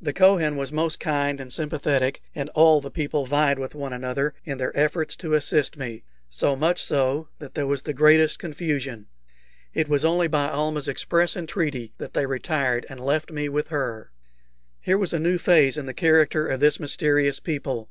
[0.00, 4.34] The Kohen was most kind and sympathetic, and all the people vied with one another
[4.44, 9.08] in their efforts to assist me so much so that there was the greatest confusion.
[9.74, 14.12] It was only by Almah's express entreaty that they retired and left me with her.
[14.80, 17.88] Here was a new phase in the character of this mysterious people.